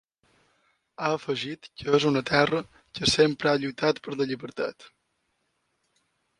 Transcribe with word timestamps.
Ha 1.01 1.11
afegit 1.17 1.67
que 1.81 1.93
és 1.99 2.07
una 2.13 2.23
terra 2.31 2.63
que 2.79 3.11
‘sempre 3.13 3.53
ha 3.53 3.63
lluitat 3.67 4.03
per 4.09 4.17
la 4.19 4.31
llibertat’. 4.33 4.91